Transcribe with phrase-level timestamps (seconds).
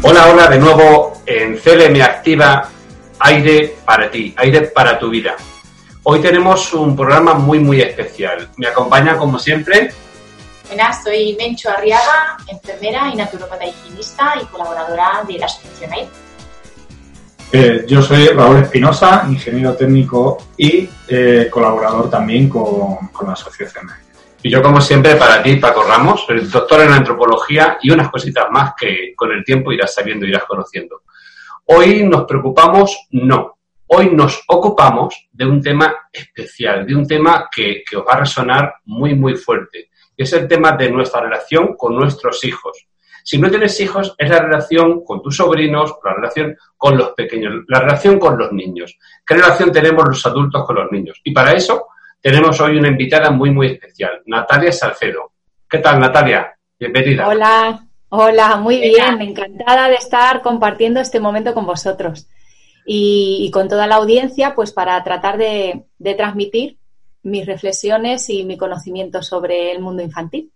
[0.00, 2.68] Hola, hola de nuevo en CLM Activa
[3.18, 5.34] Aire para ti, aire para tu vida.
[6.04, 8.48] Hoy tenemos un programa muy, muy especial.
[8.56, 9.90] Me acompaña, como siempre.
[10.68, 16.08] Buenas, soy Mencho Arriaga, enfermera y naturopata higienista y colaboradora de la Asociación AIR.
[17.50, 24.07] Eh, yo soy Raúl Espinosa, ingeniero técnico y eh, colaborador también con, la Asociación AIR.
[24.40, 28.46] Y yo, como siempre, para ti, Paco Ramos, soy doctor en antropología y unas cositas
[28.52, 31.02] más que con el tiempo irás sabiendo, irás conociendo.
[31.66, 33.58] Hoy nos preocupamos, no.
[33.88, 38.20] Hoy nos ocupamos de un tema especial, de un tema que, que os va a
[38.20, 39.90] resonar muy, muy fuerte.
[40.16, 42.86] Es el tema de nuestra relación con nuestros hijos.
[43.24, 47.64] Si no tienes hijos, es la relación con tus sobrinos, la relación con los pequeños,
[47.66, 48.96] la relación con los niños.
[49.26, 51.20] ¿Qué relación tenemos los adultos con los niños?
[51.24, 51.87] Y para eso
[52.20, 55.32] tenemos hoy una invitada muy, muy especial, Natalia Salcedo.
[55.68, 56.52] ¿Qué tal, Natalia?
[56.78, 57.28] Bienvenida.
[57.28, 59.20] Hola, hola, muy bien.
[59.20, 62.28] Encantada de estar compartiendo este momento con vosotros
[62.84, 65.84] y, con toda la audiencia, pues para tratar de,
[66.16, 66.78] transmitir
[67.22, 70.50] mis reflexiones y mi conocimiento sobre el mundo infantil.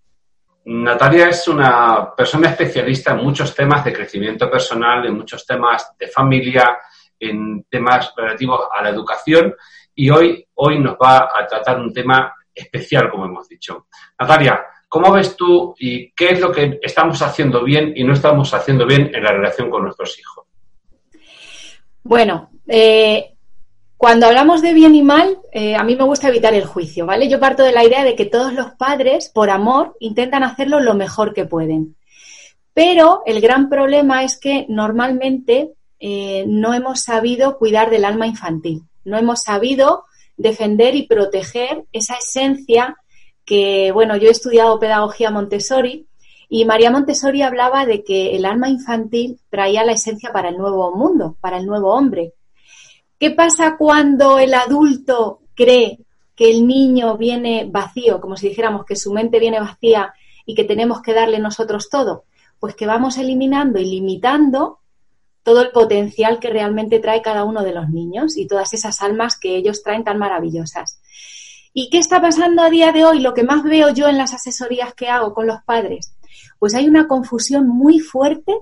[0.64, 6.06] Natalia es una persona especialista en muchos temas de crecimiento personal, en muchos temas de
[6.06, 6.78] familia,
[7.18, 9.54] en temas relativos a la educación
[9.94, 13.86] y hoy, hoy nos va a tratar un tema especial, como hemos dicho.
[14.18, 18.52] Natalia, ¿cómo ves tú y qué es lo que estamos haciendo bien y no estamos
[18.54, 20.46] haciendo bien en la relación con nuestros hijos?
[22.02, 23.34] Bueno, eh,
[23.96, 27.28] cuando hablamos de bien y mal, eh, a mí me gusta evitar el juicio, ¿vale?
[27.28, 30.94] Yo parto de la idea de que todos los padres, por amor, intentan hacerlo lo
[30.94, 31.96] mejor que pueden.
[32.74, 38.82] Pero el gran problema es que normalmente eh, no hemos sabido cuidar del alma infantil
[39.04, 40.04] no hemos sabido
[40.36, 42.96] defender y proteger esa esencia
[43.44, 46.06] que, bueno, yo he estudiado pedagogía Montessori
[46.48, 50.94] y María Montessori hablaba de que el alma infantil traía la esencia para el nuevo
[50.94, 52.34] mundo, para el nuevo hombre.
[53.18, 56.00] ¿Qué pasa cuando el adulto cree
[56.34, 60.12] que el niño viene vacío, como si dijéramos que su mente viene vacía
[60.44, 62.24] y que tenemos que darle nosotros todo?
[62.60, 64.80] Pues que vamos eliminando y limitando
[65.42, 69.38] todo el potencial que realmente trae cada uno de los niños y todas esas almas
[69.38, 71.00] que ellos traen tan maravillosas.
[71.74, 73.20] ¿Y qué está pasando a día de hoy?
[73.20, 76.14] Lo que más veo yo en las asesorías que hago con los padres,
[76.58, 78.54] pues hay una confusión muy fuerte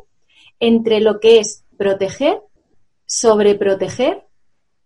[0.58, 2.40] entre lo que es proteger,
[3.06, 4.26] sobreproteger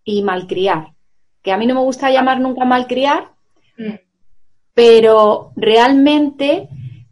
[0.05, 0.94] y malcriar.
[1.43, 3.32] Que a mí no me gusta llamar nunca malcriar,
[3.76, 3.94] mm.
[4.72, 6.69] pero realmente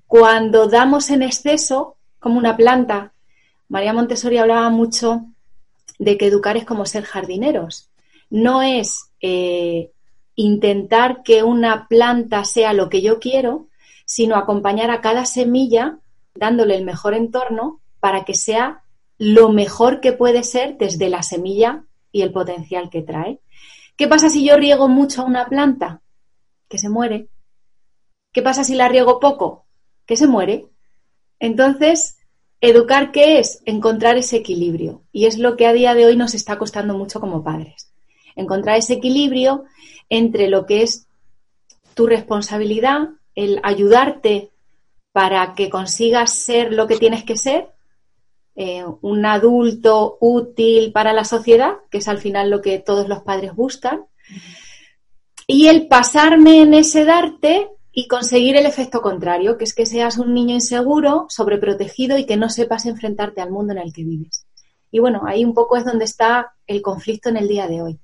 [0.06, 3.12] cuando damos en exceso, como una planta
[3.72, 5.24] María Montessori hablaba mucho
[5.98, 7.88] de que educar es como ser jardineros.
[8.28, 9.92] No es eh,
[10.34, 13.68] intentar que una planta sea lo que yo quiero,
[14.04, 15.96] sino acompañar a cada semilla
[16.34, 18.82] dándole el mejor entorno para que sea
[19.16, 23.40] lo mejor que puede ser desde la semilla y el potencial que trae.
[23.96, 26.02] ¿Qué pasa si yo riego mucho a una planta?
[26.68, 27.28] Que se muere.
[28.34, 29.64] ¿Qué pasa si la riego poco?
[30.04, 30.66] Que se muere.
[31.38, 32.18] Entonces,
[32.64, 33.60] Educar, ¿qué es?
[33.66, 35.02] Encontrar ese equilibrio.
[35.10, 37.92] Y es lo que a día de hoy nos está costando mucho como padres.
[38.36, 39.64] Encontrar ese equilibrio
[40.08, 41.08] entre lo que es
[41.94, 44.52] tu responsabilidad, el ayudarte
[45.10, 47.68] para que consigas ser lo que tienes que ser,
[48.54, 53.22] eh, un adulto útil para la sociedad, que es al final lo que todos los
[53.22, 54.06] padres buscan,
[55.48, 60.16] y el pasarme en ese darte y conseguir el efecto contrario, que es que seas
[60.18, 64.46] un niño inseguro, sobreprotegido y que no sepas enfrentarte al mundo en el que vives.
[64.90, 67.98] Y bueno, ahí un poco es donde está el conflicto en el día de hoy.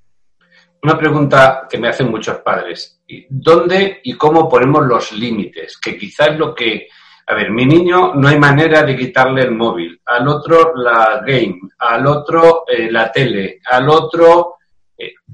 [0.82, 3.00] Una pregunta que me hacen muchos padres.
[3.28, 5.78] ¿Dónde y cómo ponemos los límites?
[5.78, 6.88] Que quizás lo que...
[7.26, 11.60] A ver, mi niño no hay manera de quitarle el móvil, al otro la game,
[11.78, 14.59] al otro eh, la tele, al otro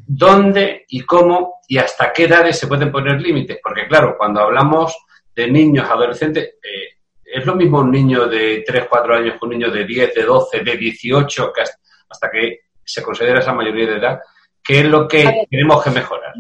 [0.07, 3.59] dónde y cómo y hasta qué edades se pueden poner límites.
[3.63, 4.97] Porque claro, cuando hablamos
[5.35, 6.95] de niños, adolescentes, eh,
[7.25, 10.23] es lo mismo un niño de 3, 4 años que un niño de 10, de
[10.23, 14.21] 12, de 18, que hasta, que se considera esa mayoría de edad.
[14.63, 16.33] ¿Qué es lo que tenemos que mejorar?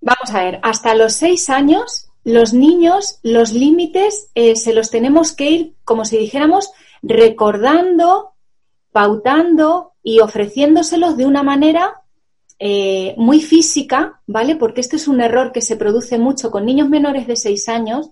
[0.00, 5.32] Vamos a ver, hasta los 6 años, los niños, los límites eh, se los tenemos
[5.34, 8.32] que ir, como si dijéramos, recordando,
[8.92, 12.01] pautando y ofreciéndoselos de una manera
[12.64, 14.54] eh, muy física, ¿vale?
[14.54, 18.10] Porque este es un error que se produce mucho con niños menores de 6 años,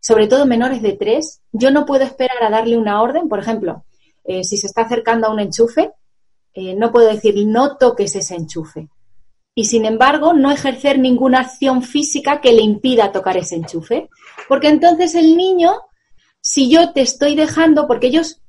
[0.00, 1.42] sobre todo menores de 3.
[1.52, 3.84] Yo no puedo esperar a darle una orden, por ejemplo,
[4.24, 5.92] eh, si se está acercando a un enchufe,
[6.54, 8.88] eh, no puedo decir no toques ese enchufe.
[9.54, 14.08] Y sin embargo, no ejercer ninguna acción física que le impida tocar ese enchufe.
[14.48, 15.72] Porque entonces el niño,
[16.40, 18.40] si yo te estoy dejando, porque ellos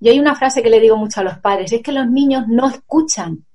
[0.00, 2.48] Yo hay una frase que le digo mucho a los padres, es que los niños
[2.48, 3.46] no escuchan,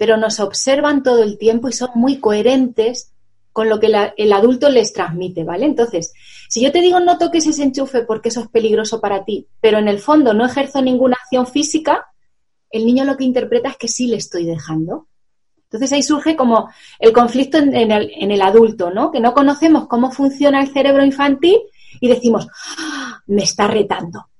[0.00, 3.12] pero nos observan todo el tiempo y son muy coherentes
[3.52, 5.66] con lo que el adulto les transmite, ¿vale?
[5.66, 6.14] Entonces,
[6.48, 9.76] si yo te digo no toques ese enchufe porque eso es peligroso para ti, pero
[9.76, 12.06] en el fondo no ejerzo ninguna acción física,
[12.70, 15.06] el niño lo que interpreta es que sí le estoy dejando.
[15.64, 19.10] Entonces ahí surge como el conflicto en, el, en el, adulto, ¿no?
[19.10, 21.58] Que no conocemos cómo funciona el cerebro infantil
[22.00, 22.48] y decimos,
[22.78, 23.20] ¡Ah!
[23.26, 24.30] me está retando.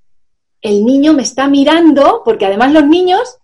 [0.63, 3.40] El niño me está mirando, porque además los niños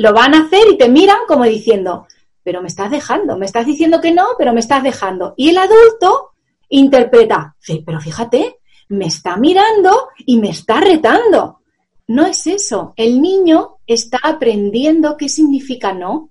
[0.00, 2.06] lo van a hacer y te miran como diciendo,
[2.42, 5.34] pero me estás dejando, me estás diciendo que no, pero me estás dejando.
[5.36, 6.30] Y el adulto
[6.70, 7.54] interpreta,
[7.84, 11.60] pero fíjate, me está mirando y me está retando.
[12.06, 16.30] No es eso, el niño está aprendiendo qué significa no.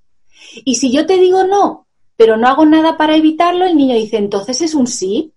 [0.66, 1.86] Y si yo te digo no,
[2.16, 5.32] pero no hago nada para evitarlo, el niño dice, entonces es un sí.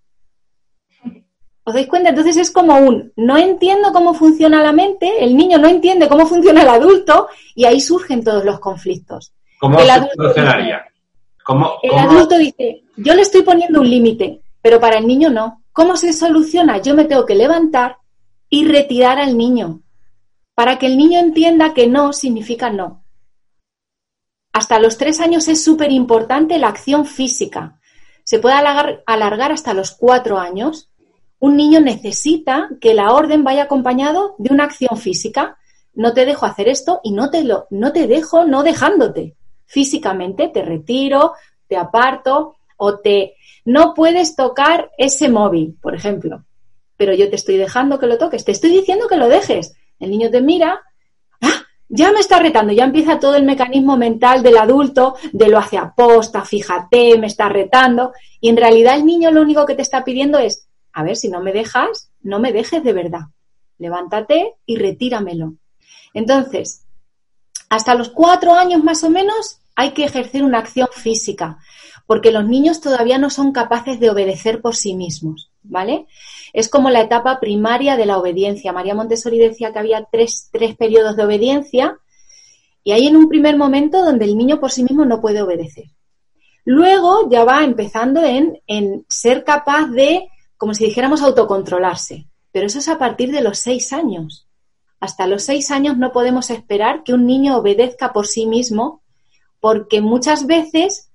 [1.65, 2.09] ¿Os dais cuenta?
[2.09, 6.25] Entonces es como un no entiendo cómo funciona la mente, el niño no entiende cómo
[6.25, 9.33] funciona el adulto y ahí surgen todos los conflictos.
[9.59, 10.85] ¿Cómo el adulto solucionaría?
[11.81, 15.63] el adulto dice, yo le estoy poniendo un límite, pero para el niño no.
[15.71, 16.81] ¿Cómo se soluciona?
[16.81, 17.97] Yo me tengo que levantar
[18.49, 19.81] y retirar al niño
[20.55, 23.03] para que el niño entienda que no significa no.
[24.51, 27.79] Hasta los tres años es súper importante la acción física.
[28.23, 30.91] Se puede alargar, hasta los cuatro años.
[31.43, 35.57] Un niño necesita que la orden vaya acompañado de una acción física.
[35.93, 39.35] No te dejo hacer esto y no te lo, no te dejo no dejándote.
[39.65, 41.33] Físicamente te retiro,
[41.67, 43.35] te aparto o te
[43.65, 46.45] no puedes tocar ese móvil, por ejemplo.
[46.95, 49.73] Pero yo te estoy dejando que lo toques, te estoy diciendo que lo dejes.
[49.99, 50.79] El niño te mira,
[51.41, 51.65] ¡ah!
[51.89, 55.77] ya me está retando, ya empieza todo el mecanismo mental del adulto de lo hace
[55.77, 58.13] aposta, fíjate, me está retando.
[58.39, 61.29] Y en realidad el niño lo único que te está pidiendo es, a ver, si
[61.29, 63.21] no me dejas, no me dejes de verdad.
[63.79, 65.55] Levántate y retíramelo.
[66.13, 66.85] Entonces,
[67.69, 71.57] hasta los cuatro años más o menos hay que ejercer una acción física,
[72.05, 76.05] porque los niños todavía no son capaces de obedecer por sí mismos, ¿vale?
[76.53, 78.73] Es como la etapa primaria de la obediencia.
[78.73, 81.97] María Montessori decía que había tres, tres periodos de obediencia
[82.83, 85.85] y hay en un primer momento donde el niño por sí mismo no puede obedecer.
[86.65, 90.29] Luego ya va empezando en, en ser capaz de,
[90.63, 92.25] como si dijéramos, autocontrolarse.
[92.53, 94.47] Pero eso es a partir de los seis años.
[95.01, 99.01] Hasta los seis años no podemos esperar que un niño obedezca por sí mismo,
[99.59, 101.09] porque muchas veces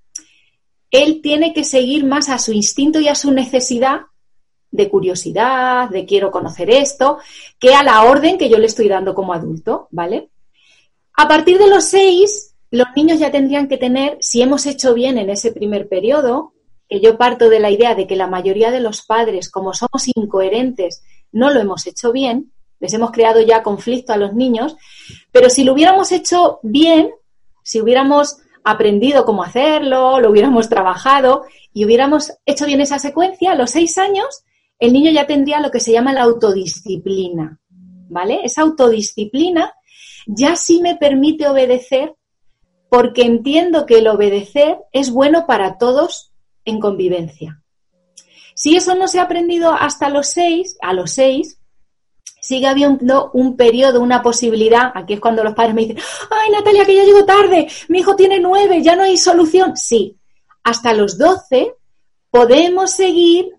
[0.90, 4.02] él tiene que seguir más a su instinto y a su necesidad
[4.70, 7.16] de curiosidad, de quiero conocer esto,
[7.58, 10.28] que a la orden que yo le estoy dando como adulto, ¿vale?
[11.14, 15.16] A partir de los seis, los niños ya tendrían que tener, si hemos hecho bien
[15.16, 16.52] en ese primer periodo,
[16.88, 20.08] que yo parto de la idea de que la mayoría de los padres, como somos
[20.14, 21.02] incoherentes,
[21.32, 24.76] no lo hemos hecho bien, les hemos creado ya conflicto a los niños,
[25.32, 27.10] pero si lo hubiéramos hecho bien,
[27.62, 33.54] si hubiéramos aprendido cómo hacerlo, lo hubiéramos trabajado y hubiéramos hecho bien esa secuencia, a
[33.54, 34.44] los seis años
[34.78, 37.58] el niño ya tendría lo que se llama la autodisciplina,
[38.08, 38.40] ¿vale?
[38.44, 39.74] Esa autodisciplina
[40.26, 42.14] ya sí me permite obedecer
[42.88, 46.27] porque entiendo que el obedecer es bueno para todos
[46.68, 47.62] en convivencia.
[48.54, 51.60] Si eso no se ha aprendido hasta los seis, a los seis,
[52.40, 54.90] sigue habiendo un periodo, una posibilidad.
[54.94, 55.98] Aquí es cuando los padres me dicen,
[56.30, 59.76] ay Natalia, que ya llego tarde, mi hijo tiene nueve, ya no hay solución.
[59.76, 60.16] Sí,
[60.64, 61.74] hasta los doce
[62.30, 63.54] podemos seguir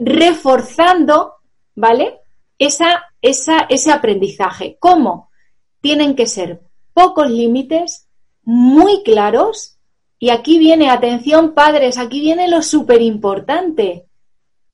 [0.00, 1.34] reforzando,
[1.74, 2.20] ¿vale?
[2.58, 4.76] Esa, esa, ese aprendizaje.
[4.80, 5.30] ¿Cómo?
[5.80, 6.62] Tienen que ser
[6.94, 8.08] pocos límites,
[8.42, 9.78] muy claros,
[10.18, 14.06] y aquí viene, atención padres, aquí viene lo súper importante,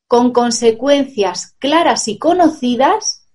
[0.07, 3.27] con consecuencias claras y conocidas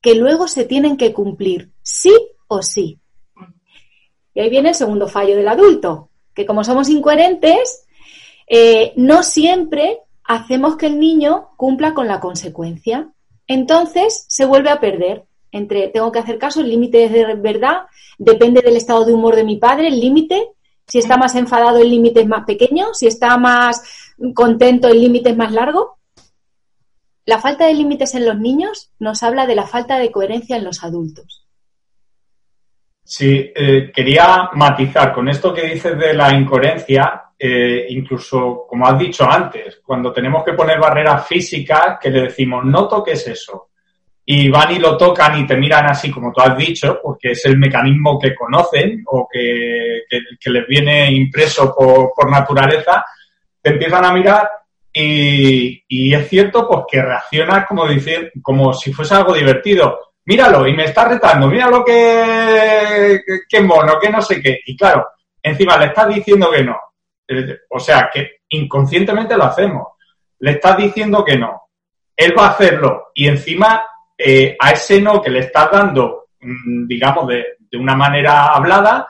[0.00, 2.14] que luego se tienen que cumplir, sí
[2.48, 2.98] o sí.
[4.34, 7.84] Y ahí viene el segundo fallo del adulto, que como somos incoherentes,
[8.46, 13.10] eh, no siempre hacemos que el niño cumpla con la consecuencia.
[13.46, 17.82] Entonces se vuelve a perder entre tengo que hacer caso, el límite es de verdad,
[18.18, 20.48] depende del estado de humor de mi padre, el límite,
[20.90, 23.82] si está más enfadado el límite es más pequeño, si está más
[24.34, 25.98] contento el límite es más largo.
[27.26, 30.64] La falta de límites en los niños nos habla de la falta de coherencia en
[30.64, 31.46] los adultos.
[33.04, 38.98] Sí, eh, quería matizar con esto que dices de la incoherencia, eh, incluso como has
[38.98, 43.69] dicho antes, cuando tenemos que poner barreras físicas que le decimos no toques eso
[44.24, 47.44] y van y lo tocan y te miran así como tú has dicho, porque es
[47.46, 50.02] el mecanismo que conocen o que,
[50.44, 53.04] les viene impreso por, naturaleza,
[53.60, 54.48] te empiezan a mirar
[54.92, 60.66] y, y, es cierto pues que reaccionas como decir, como si fuese algo divertido míralo,
[60.66, 64.60] y me está retando, míralo que, que, mono, que no sé qué.
[64.64, 65.08] Y claro,
[65.42, 66.78] encima le estás diciendo que no.
[67.70, 69.88] O sea, que inconscientemente lo hacemos.
[70.38, 71.62] Le estás diciendo que no.
[72.16, 73.08] Él va a hacerlo.
[73.14, 73.84] Y encima,
[74.24, 79.06] eh, a ese no que le estás dando, mm, digamos, de, de una manera hablada,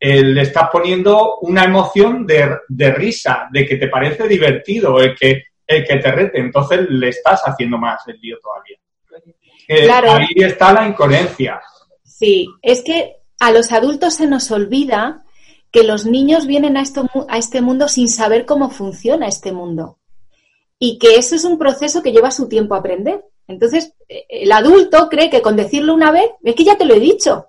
[0.00, 5.14] eh, le estás poniendo una emoción de, de, risa, de que te parece divertido el
[5.16, 6.40] que, el que te rete.
[6.40, 8.76] Entonces le estás haciendo más el lío todavía.
[9.66, 11.60] Eh, ahí está la incoherencia.
[12.04, 15.24] Sí, es que a los adultos se nos olvida
[15.70, 19.98] que los niños vienen a, esto, a este mundo sin saber cómo funciona este mundo.
[20.78, 23.24] Y que eso es un proceso que lleva su tiempo a aprender.
[23.48, 26.94] Entonces, eh, el adulto cree que con decirlo una vez, es que ya te lo
[26.94, 27.48] he dicho,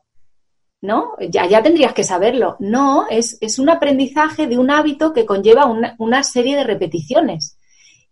[0.81, 1.11] ¿no?
[1.29, 2.55] Ya, ya tendrías que saberlo.
[2.59, 7.57] No, es, es un aprendizaje de un hábito que conlleva una, una serie de repeticiones.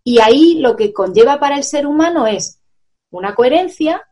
[0.04, 2.62] Y ahí lo que conlleva para el ser humano es
[3.10, 4.06] una coherencia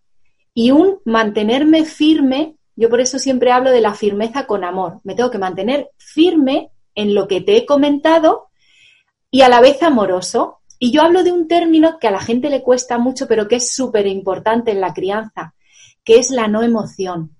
[0.53, 2.55] y un mantenerme firme.
[2.75, 5.00] Yo por eso siempre hablo de la firmeza con amor.
[5.03, 8.48] Me tengo que mantener firme en lo que te he comentado
[9.32, 10.62] y a la vez amoroso.
[10.79, 13.58] Y yo hablo de un término que a la gente le cuesta mucho, pero que
[13.58, 15.55] es súper importante en la crianza,
[16.03, 17.36] que es la no emoción.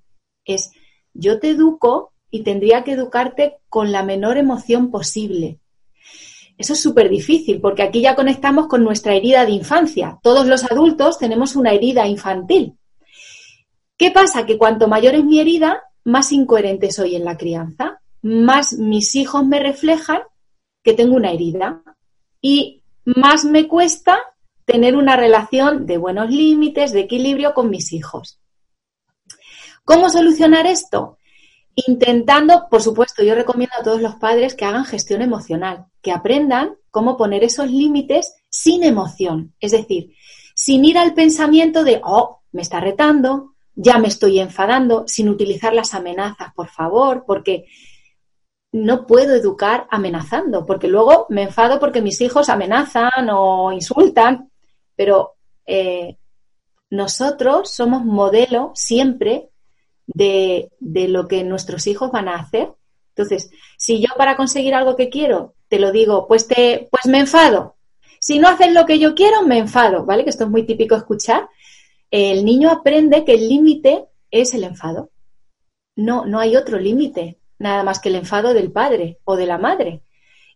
[0.46, 0.72] Es
[1.14, 5.60] yo te educo y tendría que educarte con la menor emoción posible.
[6.58, 10.20] Eso es súper difícil porque aquí ya conectamos con nuestra herida de infancia.
[10.22, 12.78] Todos los adultos tenemos una herida infantil.
[13.98, 14.46] ¿Qué pasa?
[14.46, 19.46] Que cuanto mayor es mi herida, más incoherente soy en la crianza, más mis hijos
[19.46, 20.20] me reflejan
[20.84, 21.82] que tengo una herida
[22.42, 24.20] y más me cuesta
[24.66, 28.40] tener una relación de buenos límites, de equilibrio con mis hijos.
[29.84, 31.20] ¿Cómo solucionar esto?
[31.76, 36.76] Intentando, por supuesto, yo recomiendo a todos los padres que hagan gestión emocional, que aprendan
[36.90, 40.14] cómo poner esos límites sin emoción, es decir,
[40.56, 45.74] sin ir al pensamiento de, oh, me está retando, ya me estoy enfadando, sin utilizar
[45.74, 47.66] las amenazas, por favor, porque
[48.76, 54.52] no puedo educar amenazando, porque luego me enfado porque mis hijos amenazan o insultan,
[54.98, 56.18] pero eh,
[56.90, 59.50] nosotros somos modelo siempre
[60.06, 62.74] de, lo que nuestros hijos van a hacer.
[63.16, 67.20] Entonces, si yo para conseguir algo que quiero te lo digo, pues, te, pues me
[67.20, 67.78] enfado.
[68.20, 70.26] Si no haces lo que yo quiero, me enfado, ¿vale?
[70.26, 71.48] Que esto es muy típico escuchar.
[72.12, 75.12] El niño aprende que el límite es el enfado.
[75.96, 79.58] No, no hay otro límite, nada más que el enfado del padre o de la
[79.58, 80.02] madre.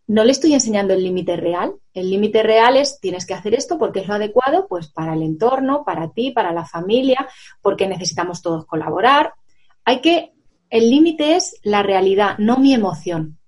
[0.06, 1.74] No le estoy enseñando el límite real.
[1.94, 5.22] El límite real es tienes que hacer esto porque es lo adecuado, pues para el
[5.22, 7.28] entorno, para ti, para la familia,
[7.62, 9.34] porque necesitamos todos colaborar,
[9.84, 10.32] hay que,
[10.68, 13.38] el límite es la realidad, no mi emoción.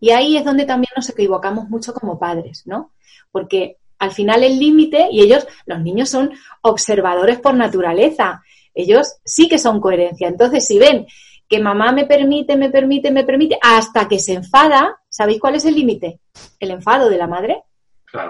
[0.00, 2.92] Y ahí es donde también nos equivocamos mucho como padres, ¿no?
[3.32, 8.42] Porque al final el límite, y ellos, los niños son observadores por naturaleza,
[8.74, 10.28] ellos sí que son coherencia.
[10.28, 11.06] Entonces, si ven
[11.48, 15.64] que mamá me permite, me permite, me permite, hasta que se enfada, ¿sabéis cuál es
[15.64, 16.20] el límite?
[16.60, 17.62] El enfado de la madre.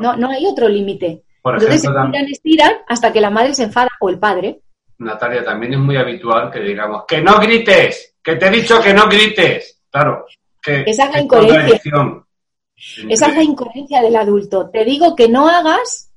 [0.00, 1.24] No, no hay otro límite.
[1.44, 4.60] Entonces se estiran, estiran hasta que la madre se enfada o el padre.
[4.98, 8.92] Natalia, también es muy habitual que digamos, que no grites, que te he dicho que
[8.92, 9.80] no grites.
[9.90, 10.26] Claro,
[10.62, 11.80] que esa es la incoherencia.
[13.08, 14.70] Esa es la incoherencia del adulto.
[14.70, 16.12] Te digo que no hagas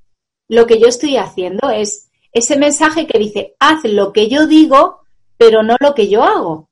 [0.48, 1.70] lo que yo estoy haciendo.
[1.70, 5.01] Es ese mensaje que dice, haz lo que yo digo,
[5.38, 6.70] pero no lo que yo hago.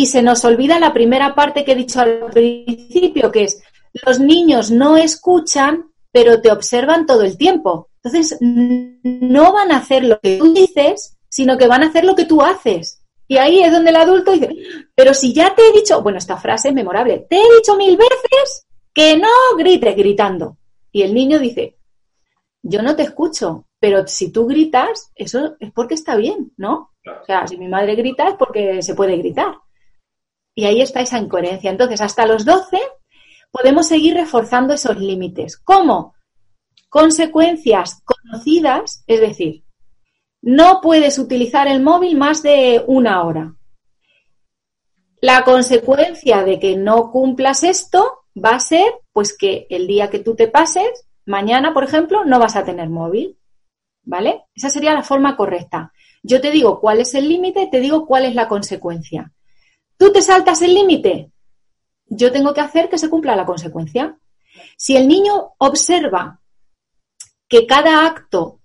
[0.00, 3.62] Y se nos olvida la primera parte que he dicho al principio, que es,
[4.06, 7.90] los niños no escuchan, pero te observan todo el tiempo.
[8.02, 12.14] Entonces, no van a hacer lo que tú dices, sino que van a hacer lo
[12.14, 13.02] que tú haces.
[13.28, 14.56] Y ahí es donde el adulto dice,
[14.94, 17.98] pero si ya te he dicho, bueno, esta frase es memorable, te he dicho mil
[17.98, 19.28] veces que no
[19.58, 20.56] grites gritando.
[20.90, 21.76] Y el niño dice,
[22.62, 26.92] yo no te escucho, pero si tú gritas, eso es porque está bien, ¿no?
[27.04, 29.56] O sea, si mi madre grita es porque se puede gritar.
[30.54, 31.70] Y ahí está esa incoherencia.
[31.70, 32.78] Entonces, hasta los 12
[33.50, 35.56] podemos seguir reforzando esos límites.
[35.56, 36.14] ¿Cómo?
[36.88, 39.64] Consecuencias conocidas, es decir,
[40.42, 43.54] no puedes utilizar el móvil más de una hora.
[45.20, 50.20] La consecuencia de que no cumplas esto va a ser pues que el día que
[50.20, 53.36] tú te pases, mañana, por ejemplo, no vas a tener móvil.
[54.02, 54.44] ¿Vale?
[54.54, 55.92] Esa sería la forma correcta.
[56.22, 59.30] Yo te digo cuál es el límite, te digo cuál es la consecuencia.
[60.00, 61.30] ¿Tú te saltas el límite?
[62.06, 64.16] Yo tengo que hacer que se cumpla la consecuencia.
[64.74, 66.40] Si el niño observa
[67.46, 68.60] que cada acto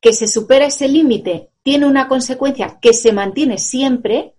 [0.00, 4.34] que se supera ese límite tiene una consecuencia que se mantiene siempre,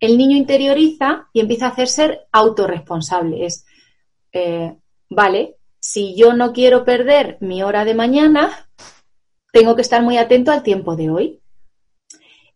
[0.00, 3.44] el niño interioriza y empieza a hacerse autorresponsable.
[3.44, 3.66] Es,
[4.32, 4.74] eh,
[5.10, 8.66] vale, si yo no quiero perder mi hora de mañana,
[9.52, 11.40] tengo que estar muy atento al tiempo de hoy.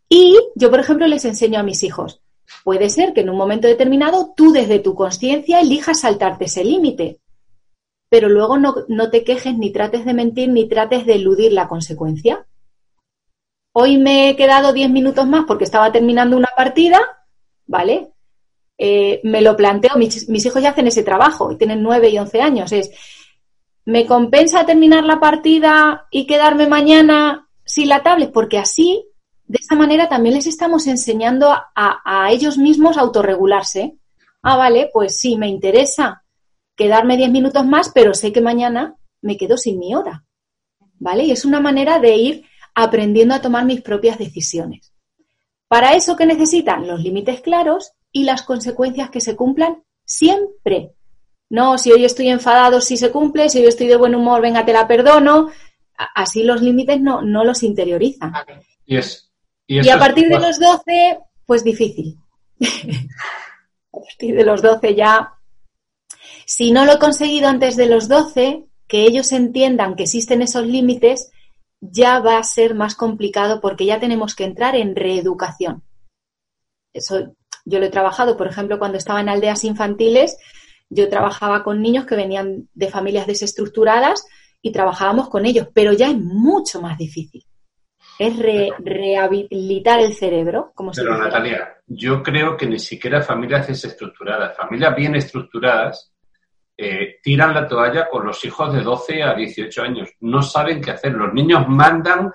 [0.08, 2.23] Y yo, por ejemplo, les enseño a mis hijos,
[2.62, 7.20] puede ser que en un momento determinado tú desde tu conciencia elijas saltarte ese límite,
[8.08, 12.46] pero luego no, te quejes ni trates de mentir ni trates de eludir la consecuencia.
[13.72, 17.00] Hoy me he quedado 10 minutos más porque estaba terminando una partida,
[17.66, 18.12] ¿vale?
[18.78, 22.18] Eh, me lo planteo, mis, mis, hijos ya hacen ese trabajo y tienen 9 y
[22.18, 22.90] 11 años, es,
[23.84, 28.32] ¿me compensa terminar la partida y quedarme mañana sin la tablet?
[28.32, 29.04] Porque así,
[29.46, 33.96] de esa manera también les estamos enseñando a, ellos mismos a autorregularse.
[34.42, 36.24] Ah, vale, pues sí, me interesa
[36.74, 40.24] quedarme 10 minutos más, pero sé que mañana me quedo sin mi hora.
[40.98, 41.24] ¿Vale?
[41.24, 44.92] Y es una manera de ir aprendiendo a tomar mis propias decisiones.
[45.68, 46.86] Para eso, ¿qué necesitan?
[46.86, 50.92] Los límites claros y las consecuencias que se cumplan siempre.
[51.50, 54.64] No, si hoy estoy enfadado, si se cumple, si hoy estoy de buen humor, venga,
[54.64, 55.50] te la perdono.
[55.96, 58.32] Así los límites no, no los interiorizan.
[58.86, 59.32] Y, es,
[59.66, 62.18] y, a partir de los 12, pues difícil.
[62.60, 65.34] a partir de los 12 ya.
[66.46, 70.66] Si no lo he conseguido antes de los 12, que ellos entiendan que existen esos
[70.66, 71.30] límites,
[71.80, 75.82] ya va a ser más complicado porque ya tenemos que entrar en reeducación.
[76.92, 80.36] Eso yo lo he trabajado, por ejemplo, cuando estaba en aldeas infantiles,
[80.90, 84.26] yo trabajaba con niños que venían de familias desestructuradas
[84.60, 87.44] y trabajábamos con ellos, pero ya es mucho más difícil.
[88.18, 90.72] Es rehabilitar el cerebro.
[90.74, 96.14] Como pero Natalia, yo creo que ni siquiera familias desestructuradas, familias bien estructuradas,
[96.76, 100.10] eh, tiran la toalla con los hijos de 12 a 18 años.
[100.20, 101.12] No saben qué hacer.
[101.12, 102.32] Los niños mandan,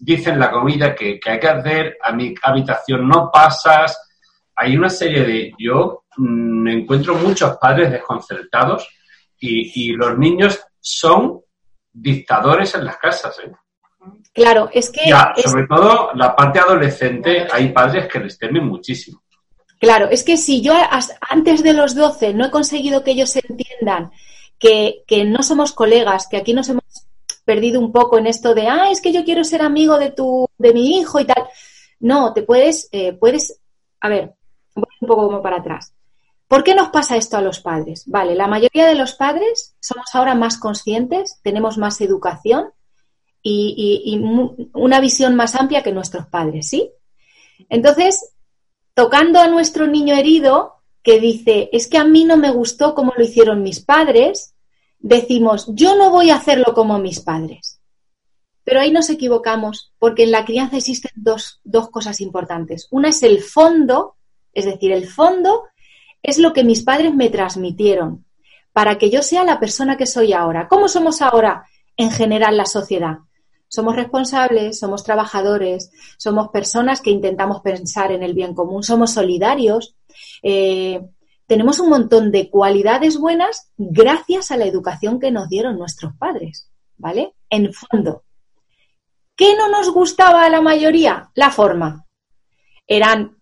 [0.00, 3.98] dicen la comida que, hay que hacer, a mi habitación no pasas.
[4.56, 5.54] Hay una serie de...
[5.58, 8.88] Yo mm, me encuentro muchos padres desconcertados
[9.40, 11.40] y, los niños son
[11.92, 13.38] dictadores en las casas.
[13.38, 13.52] ¿eh?
[14.32, 15.00] Claro, es que...
[15.42, 19.22] Sobre todo la parte adolescente, hay padres que les temen muchísimo.
[19.80, 20.74] Claro, es que si yo
[21.28, 24.10] antes de los 12 no he conseguido que ellos entiendan
[24.58, 26.82] que, que, no somos colegas, que aquí nos hemos
[27.44, 30.48] perdido un poco en esto de, ah, es que yo quiero ser amigo de tu,
[30.58, 31.44] de mi hijo y tal.
[32.00, 33.60] No, te puedes, eh, puedes,
[34.00, 34.34] a ver,
[34.74, 35.94] voy un poco como para atrás.
[36.48, 38.04] ¿Por qué nos pasa esto a los padres?
[38.06, 42.72] Vale, la mayoría de los padres somos ahora más conscientes, tenemos más educación
[43.42, 44.20] y,
[44.72, 46.90] una visión más amplia que nuestros padres, ¿sí?
[47.68, 48.34] Entonces,
[48.94, 53.14] tocando a nuestro niño herido que dice, es que a mí no me gustó como
[53.16, 54.54] lo hicieron mis padres,
[54.98, 57.80] decimos, yo no voy a hacerlo como mis padres.
[58.64, 62.88] Pero ahí nos equivocamos, porque en la crianza existen dos, dos cosas importantes.
[62.90, 64.16] Una es el fondo,
[64.52, 65.64] es decir, el fondo
[66.22, 68.26] es lo que mis padres me transmitieron
[68.72, 70.68] para que yo sea la persona que soy ahora.
[70.68, 71.64] ¿Cómo somos ahora
[71.96, 73.18] en general la sociedad?
[73.68, 79.94] Somos responsables, somos trabajadores, somos personas que intentamos pensar en el bien común, somos solidarios.
[80.42, 81.00] Eh,
[81.46, 86.70] tenemos un montón de cualidades buenas gracias a la educación que nos dieron nuestros padres,
[86.96, 87.34] ¿vale?
[87.50, 88.24] En fondo.
[89.36, 91.30] ¿Qué no nos gustaba a la mayoría?
[91.34, 92.06] La forma.
[92.86, 93.38] Eran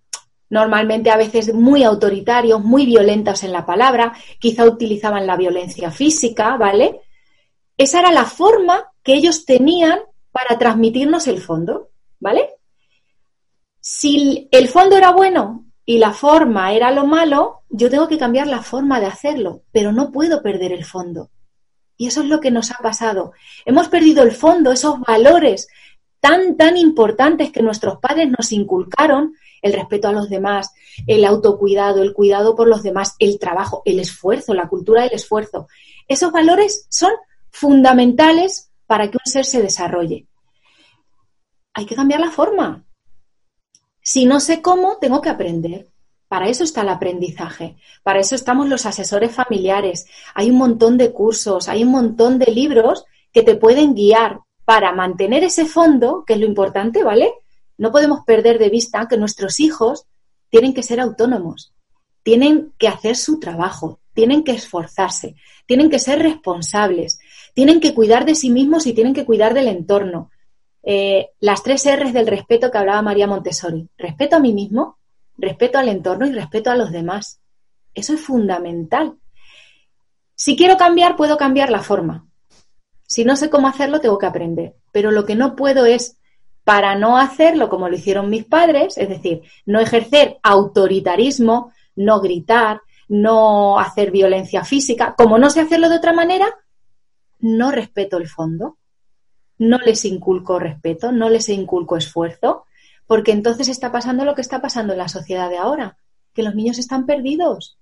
[0.51, 6.57] normalmente a veces muy autoritarios, muy violentos en la palabra, quizá utilizaban la violencia física,
[6.57, 7.01] ¿vale?
[7.77, 10.01] Esa era la forma que ellos tenían
[10.37, 11.89] para transmitirnos el fondo,
[12.21, 12.51] ¿vale?
[13.81, 18.47] Si el fondo era bueno y la forma era lo malo, yo tengo que cambiar
[18.47, 21.31] la forma de hacerlo, pero no puedo perder el fondo.
[21.97, 23.33] Y eso es lo que nos ha pasado.
[23.65, 25.69] Hemos perdido el fondo, esos valores
[26.21, 30.71] tan, tan importantes que nuestros padres nos inculcaron, el respeto a los demás,
[31.07, 35.67] el autocuidado, el cuidado por los demás, el trabajo, el esfuerzo, la cultura del esfuerzo.
[36.07, 37.13] Esos valores son
[37.51, 40.27] fundamentales para que un ser se desarrolle.
[41.75, 42.85] Hay que cambiar la forma.
[44.03, 45.89] Si no sé cómo, tengo que aprender.
[46.29, 50.07] Para eso está el aprendizaje, para eso estamos los asesores familiares.
[50.35, 54.93] Hay un montón de cursos, hay un montón de libros que te pueden guiar para
[54.93, 57.33] mantener ese fondo, que es lo importante, ¿vale?
[57.79, 60.07] No podemos perder de vista que nuestros hijos
[60.49, 61.73] tienen que ser autónomos,
[62.25, 67.21] tienen que hacer su trabajo, tienen que esforzarse, tienen que ser responsables,
[67.57, 70.31] tienen que cuidar de sí mismos y tienen que cuidar del entorno.
[70.83, 73.89] Eh, las tres R's del respeto que hablaba María Montessori.
[73.97, 74.99] Respeto a mí mismo,
[75.39, 77.41] respeto al entorno y respeto a los demás.
[77.95, 79.15] Eso es fundamental.
[80.35, 82.27] Si quiero cambiar, puedo cambiar la forma.
[83.05, 84.75] Si no sé cómo hacerlo, tengo que aprender.
[84.93, 86.19] Pero lo que no puedo es,
[86.63, 92.83] para no hacerlo como lo hicieron mis padres, es decir, no ejercer autoritarismo, no gritar,
[93.09, 96.55] no hacer violencia física, como no sé hacerlo de otra manera,
[97.39, 98.79] no respeto el fondo,
[99.59, 102.65] no les inculco respeto, no les inculco esfuerzo,
[103.07, 105.97] porque entonces está pasando lo que está pasando en la sociedad de ahora,
[106.35, 107.79] que los niños están perdidos.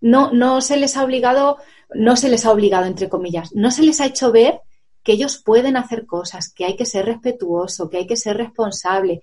[0.00, 1.56] No, no se les ha obligado,
[1.94, 4.60] no se les ha obligado, entre comillas, no se les ha hecho ver
[5.02, 9.22] que ellos pueden hacer cosas, que hay que ser respetuoso, que hay que ser responsable,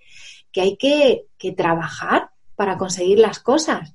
[0.51, 3.93] que hay que, que trabajar para conseguir las cosas.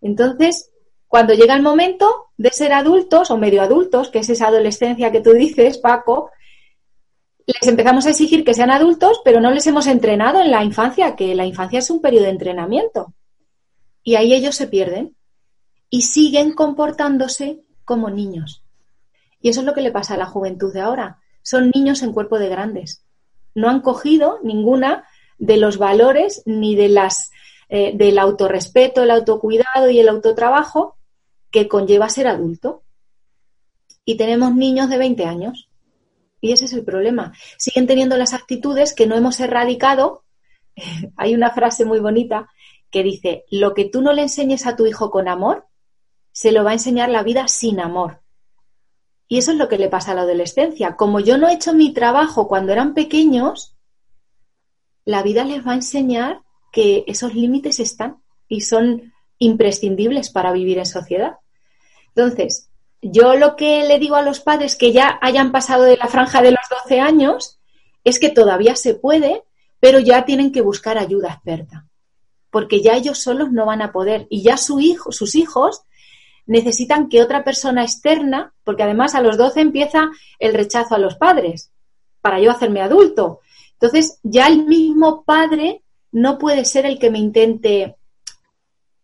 [0.00, 0.70] Entonces,
[1.14, 5.20] cuando llega el momento de ser adultos o medio adultos, que es esa adolescencia que
[5.20, 6.32] tú dices, Paco,
[7.46, 11.14] les empezamos a exigir que sean adultos, pero no les hemos entrenado en la infancia,
[11.14, 13.14] que la infancia es un periodo de entrenamiento.
[14.02, 15.14] Y ahí ellos se pierden
[15.88, 18.64] y siguen comportándose como niños.
[19.40, 21.18] Y eso es lo que le pasa a la juventud de ahora.
[21.42, 23.04] Son niños en cuerpo de grandes.
[23.54, 25.04] No han cogido ninguna
[25.38, 27.30] de los valores ni de las
[27.68, 30.96] eh, del autorrespeto, el autocuidado y el autotrabajo
[31.54, 32.82] que conlleva ser adulto.
[34.04, 35.70] Y tenemos niños de 20 años
[36.40, 37.32] y ese es el problema.
[37.58, 40.24] Siguen teniendo las actitudes que no hemos erradicado.
[41.16, 42.48] Hay una frase muy bonita
[42.90, 45.68] que dice, lo que tú no le enseñes a tu hijo con amor,
[46.32, 48.20] se lo va a enseñar la vida sin amor.
[49.28, 50.96] Y eso es lo que le pasa a la adolescencia.
[50.96, 53.76] Como yo no he hecho mi trabajo cuando eran pequeños,
[55.04, 60.78] la vida les va a enseñar que esos límites están y son imprescindibles para vivir
[60.78, 61.36] en sociedad.
[62.14, 62.70] Entonces,
[63.02, 66.42] yo lo que le digo a los padres que ya hayan pasado de la franja
[66.42, 67.58] de los 12 años
[68.04, 69.42] es que todavía se puede,
[69.80, 71.86] pero ya tienen que buscar ayuda experta,
[72.50, 75.82] porque ya ellos solos no van a poder y ya su hijo, sus hijos
[76.46, 81.16] necesitan que otra persona externa, porque además a los 12 empieza el rechazo a los
[81.16, 81.70] padres,
[82.20, 83.40] para yo hacerme adulto.
[83.72, 87.96] Entonces, ya el mismo padre no puede ser el que me intente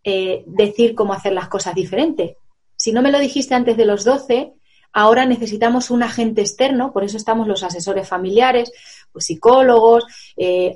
[0.05, 2.38] eh, decir cómo hacer las cosas diferente,
[2.81, 4.55] si no me lo dijiste antes de los 12,
[4.95, 8.73] ahora necesitamos un agente externo, por eso estamos los asesores familiares,
[9.12, 10.73] pues psicólogos, eh,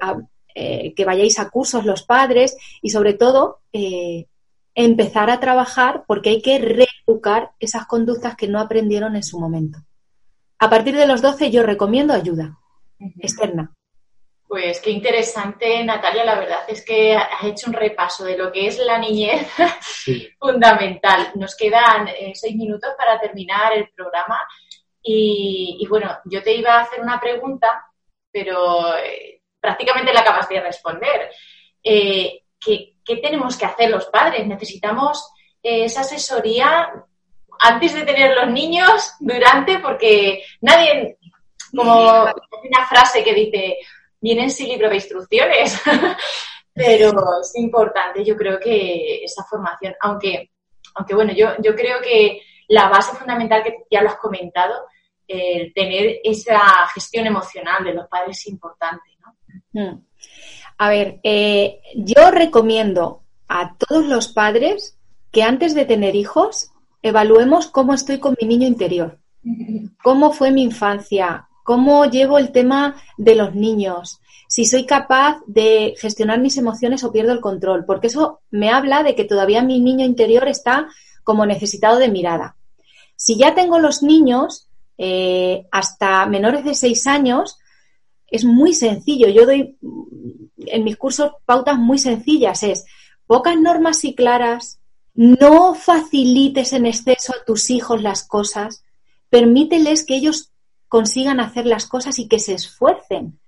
[0.55, 4.27] eh, que vayáis a cursos los padres y sobre todo eh,
[4.75, 9.79] empezar a trabajar porque hay que reeducar esas conductas que no aprendieron en su momento.
[10.59, 12.59] A partir de los 12 yo recomiendo ayuda
[13.19, 13.73] externa.
[14.47, 16.25] Pues qué interesante, Natalia.
[16.25, 19.49] La verdad es que has hecho un repaso de lo que es la niñez
[20.39, 21.33] fundamental.
[21.35, 24.41] Nos quedan eh, seis minutos para terminar el programa.
[25.03, 27.85] Y, bueno, yo te iba a hacer una pregunta,
[28.31, 31.31] pero eh, prácticamente la acabas de responder.
[31.83, 34.47] Eh, ¿qué, ¿qué, tenemos que hacer los padres?
[34.47, 35.31] ¿Necesitamos
[35.63, 36.91] esa asesoría
[37.61, 39.79] antes de tener los niños, durante?
[39.79, 41.19] Porque nadie,
[41.75, 43.79] como una frase que dice,
[44.25, 45.79] vienen sin libro de instrucciones,
[46.73, 50.51] pero es importante, yo creo que esa formación, aunque,
[50.95, 54.75] aunque bueno, yo, yo creo que la base fundamental que ya lo has comentado,
[55.27, 56.61] tener esa
[56.95, 59.35] gestión emocional de los padres es importante, ¿no?
[59.73, 60.05] Mm.
[60.79, 64.99] A ver, eh, yo recomiendo a todos los padres
[65.31, 69.19] que antes de tener hijos evaluemos cómo estoy con mi niño interior,
[70.03, 75.95] cómo fue mi infancia, cómo llevo el tema de los niños, si soy capaz de
[75.99, 79.81] gestionar mis emociones o pierdo el control, porque eso me habla de que todavía mi
[79.81, 80.87] niño interior está
[81.25, 82.55] como necesitado de mirada.
[83.17, 87.59] Si ya tengo los niños eh, hasta menores de seis años,
[88.29, 89.29] es muy sencillo.
[89.29, 89.77] Yo doy
[90.67, 92.63] en mis cursos pautas muy sencillas.
[92.63, 92.85] Es
[93.27, 94.79] pocas normas y claras,
[95.15, 98.85] no facilites en exceso a tus hijos las cosas,
[99.31, 100.53] permíteles que ellos
[100.95, 103.41] consigan hacer las cosas y que se esfuercen.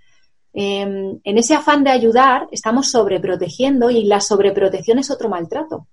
[0.53, 5.87] Em, en ese afán de ayudar estamos sobreprotegiendo y la sobreprotección es otro maltrato.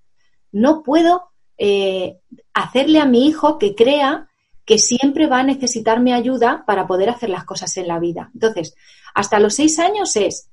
[0.51, 2.17] No puedo eh,
[2.55, 4.29] hacerle a mi hijo que crea
[4.65, 8.31] que siempre va a necesitar mi ayuda para poder hacer las cosas en la vida.
[8.33, 8.73] Entonces,
[9.13, 10.49] hasta los seis años es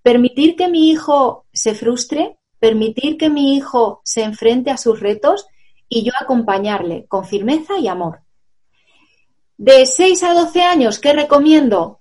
[0.00, 5.48] permitir que mi hijo se frustre, permitir que mi hijo se enfrente a sus retos
[5.88, 8.20] y yo acompañarle con firmeza y amor.
[9.60, 12.00] De 6 a 12 años, ¿qué recomiendo?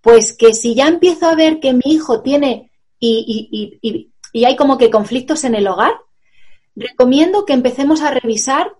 [0.00, 4.76] Pues que si ya empiezo a ver que mi hijo tiene y, y, hay como
[4.76, 5.92] que conflictos en el hogar,
[6.74, 8.74] recomiendo que empecemos a revisar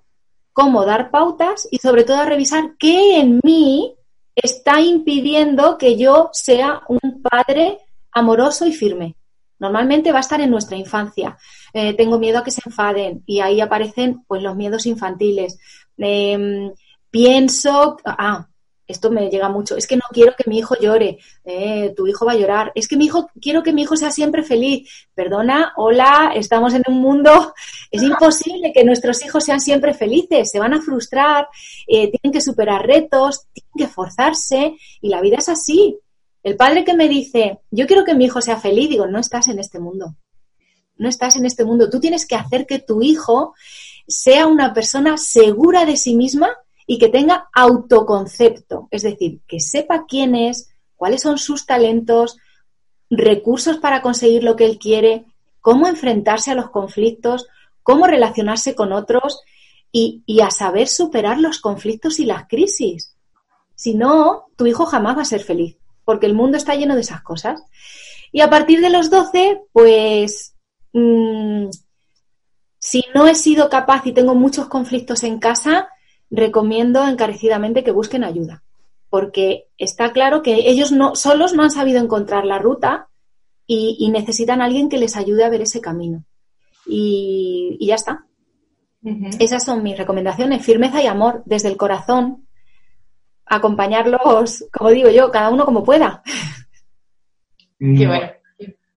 [0.52, 3.94] cómo dar pautas y sobre todo a revisar qué en mí
[4.35, 7.78] está impidiendo que yo sea un padre
[8.11, 9.14] amoroso y firme.
[9.61, 11.38] Normalmente va a estar en nuestra infancia.
[11.72, 15.61] Eh, tengo miedo a que se enfaden y ahí aparecen pues los miedos infantiles.
[15.96, 16.72] Em,
[17.14, 18.48] pienso, ah,
[18.88, 22.27] esto me llega mucho, es que no quiero que mi hijo llore, eh, tu hijo
[22.27, 24.90] va a llorar, es que mi hijo, quiero que mi hijo sea siempre feliz.
[25.14, 27.55] Perdona, hola, estamos en un mundo,
[27.92, 31.46] es imposible que nuestros hijos sean siempre felices, se van a frustrar,
[31.87, 35.96] eh, tienen que superar retos, tienen que forzarse y la vida es así.
[36.42, 39.46] El padre que me dice, yo quiero que mi hijo sea feliz, digo, no estás
[39.46, 40.16] en este mundo.
[40.96, 41.88] No estás en este mundo.
[41.88, 43.55] Tú tienes que hacer que tu hijo
[44.09, 48.88] sea una persona segura de sí misma y que tenga autoconcepto.
[48.90, 52.38] Es decir, que sepa quién es, cuáles son sus talentos,
[53.11, 55.25] recursos para conseguir lo que él quiere,
[55.61, 57.47] cómo enfrentarse a los conflictos,
[57.83, 59.42] cómo relacionarse con otros
[59.92, 63.14] y, a saber superar los conflictos y las crisis.
[63.77, 67.03] Si no, tu hijo jamás va a ser feliz, porque el mundo está lleno de
[67.03, 67.62] esas cosas.
[68.33, 70.55] Y a partir de los 12, pues,
[70.92, 71.68] mm,
[72.79, 75.88] si no he sido capaz y tengo muchos conflictos en casa,
[76.35, 78.62] recomiendo encarecidamente que busquen ayuda,
[79.09, 83.09] porque está claro que ellos no, solos no han sabido encontrar la ruta
[83.66, 86.25] y, necesitan a alguien que les ayude a ver ese camino.
[86.87, 88.27] Y, ya está.
[89.38, 92.47] Esas son mis recomendaciones, firmeza y amor desde el corazón,
[93.47, 96.23] acompañarlos, como digo yo, cada uno como pueda.
[97.79, 98.31] Qué bueno.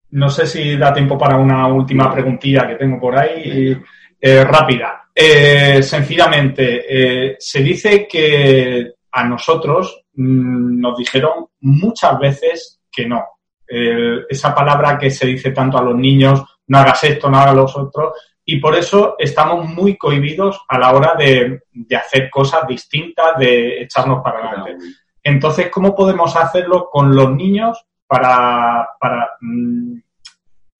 [0.09, 3.77] No sé si da tiempo para una última preguntilla que tengo por ahí,
[4.19, 5.09] eh, rápida.
[5.13, 13.23] Eh, sencillamente, eh, se dice que a nosotros mm, nos dijeron muchas veces que no.
[13.69, 17.77] esa palabra que se dice tanto a los niños, no hagas esto, no hagas los
[17.77, 18.13] otros,
[18.45, 21.63] y por eso estamos muy cohibidos a la hora de,
[21.95, 24.77] hacer cosas distintas, de echarnos para adelante.
[25.21, 29.97] Entonces, ¿cómo podemos hacerlo con los niños para, para mm,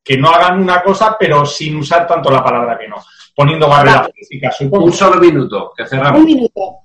[0.01, 3.03] que no hagan una cosa, pero sin usar tanto la palabra que no?
[3.37, 6.21] Poniendo barreras físicas, Un solo minuto, que cerramos.
[6.21, 6.77] Un minuto.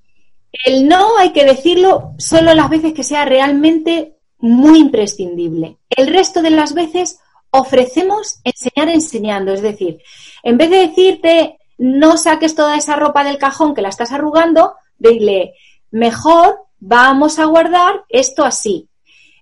[0.53, 5.79] El no hay que decirlo solo las veces que sea realmente muy imprescindible.
[5.89, 9.55] El resto de las veces ofrecemos enseñar enseñando.
[9.55, 10.03] Es decir,
[10.43, 14.75] en vez de decirte no saques toda esa ropa del cajón que la estás arrugando,
[14.99, 15.55] dile
[15.91, 18.91] mejor vamos a guardar esto así.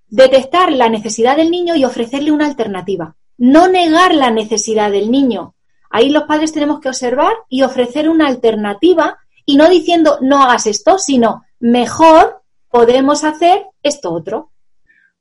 [0.07, 3.17] Detectar la necesidad del niño y ofrecerle una alternativa.
[3.37, 5.57] No negar la necesidad del niño.
[5.91, 10.67] Ahí los padres tenemos que observar y ofrecer una alternativa y no diciendo no hagas
[10.67, 14.53] esto, sino mejor podemos hacer esto otro.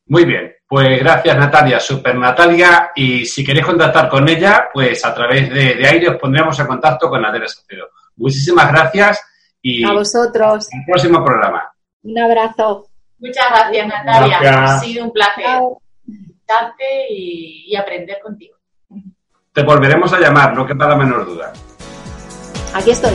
[0.06, 5.14] Muy bien, pues gracias Natalia, super Natalia, y si queréis contactar con ella, pues a
[5.14, 7.90] través de, aire os pondremos en contacto con Natalia Sacero.
[8.16, 9.22] Muchísimas gracias
[9.62, 10.68] y a vosotros.
[10.72, 11.72] el próximo programa.
[12.04, 12.88] Un abrazo.
[13.20, 15.60] Muchas gracias Natalia, ha sido un placer
[16.50, 18.58] escucharte y, aprender contigo.
[19.60, 21.52] Te volveremos a llamar, no quepa la menor duda.
[22.74, 23.12] Aquí estoy.